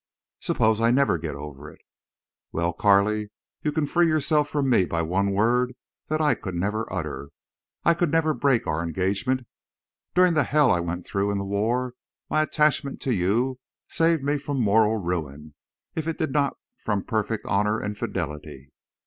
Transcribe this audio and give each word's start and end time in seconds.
Suppose 0.39 0.81
I 0.81 0.89
never 0.89 1.19
get 1.19 1.35
over 1.35 1.69
it? 1.69 1.79
Well, 2.51 2.73
Carley, 2.73 3.29
you 3.61 3.71
can 3.71 3.85
free 3.85 4.07
yourself 4.07 4.49
from 4.49 4.67
me 4.67 4.85
by 4.85 5.03
one 5.03 5.29
word 5.29 5.75
that 6.07 6.19
I 6.19 6.33
could 6.33 6.55
never 6.55 6.91
utter. 6.91 7.29
I 7.85 7.93
could 7.93 8.09
never 8.11 8.33
break 8.33 8.65
our 8.65 8.81
engagement. 8.81 9.45
During 10.15 10.33
the 10.33 10.45
hell 10.45 10.71
I 10.71 10.79
went 10.79 11.05
through 11.05 11.29
in 11.29 11.37
the 11.37 11.43
war 11.45 11.93
my 12.31 12.41
attachment 12.41 12.99
to 13.01 13.13
you 13.13 13.59
saved 13.87 14.23
me 14.23 14.39
from 14.39 14.59
moral 14.59 14.97
ruin, 14.97 15.53
if 15.93 16.07
it 16.07 16.17
did 16.17 16.31
not 16.31 16.57
from 16.77 17.03
perfect 17.03 17.45
honor 17.45 17.79
and 17.79 17.95
fidelity. 17.95 18.71